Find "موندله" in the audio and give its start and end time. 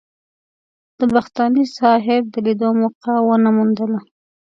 3.55-3.99